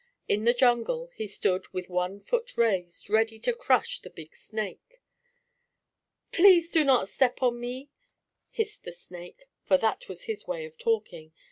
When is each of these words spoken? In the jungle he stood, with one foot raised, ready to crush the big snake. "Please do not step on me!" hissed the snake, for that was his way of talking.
In 0.27 0.45
the 0.45 0.53
jungle 0.55 1.11
he 1.13 1.27
stood, 1.27 1.67
with 1.73 1.87
one 1.87 2.21
foot 2.21 2.57
raised, 2.57 3.07
ready 3.07 3.37
to 3.41 3.53
crush 3.53 3.99
the 3.99 4.09
big 4.09 4.35
snake. 4.35 4.99
"Please 6.31 6.71
do 6.71 6.83
not 6.83 7.07
step 7.07 7.43
on 7.43 7.59
me!" 7.59 7.91
hissed 8.49 8.83
the 8.83 8.93
snake, 8.93 9.45
for 9.61 9.77
that 9.77 10.07
was 10.09 10.23
his 10.23 10.47
way 10.47 10.65
of 10.65 10.75
talking. 10.79 11.33